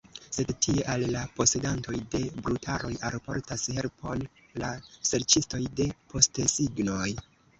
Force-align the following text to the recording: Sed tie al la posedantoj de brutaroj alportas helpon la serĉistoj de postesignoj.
Sed 0.35 0.51
tie 0.65 0.85
al 0.93 1.03
la 1.15 1.19
posedantoj 1.39 1.97
de 2.15 2.21
brutaroj 2.47 2.91
alportas 3.11 3.67
helpon 3.79 4.25
la 4.63 4.71
serĉistoj 5.11 5.63
de 5.81 5.87
postesignoj. 6.15 7.07